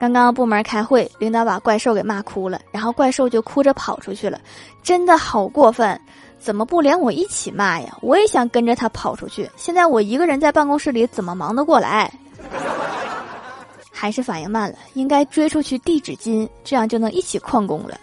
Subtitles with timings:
[0.00, 4.40] 刚刚部门开会领导把怪兽给骂哭了然后怪兽就哭着跑出去了。
[4.82, 6.00] 真的好过分
[6.38, 7.94] 怎么不连我一起骂呀？
[8.00, 12.10] 我也想跟着他跑出去现在我一个人在办公室里怎么忙得过来？
[13.92, 18.00] 还是反应慢了应该追出去递纸巾这样就能一起旷工了。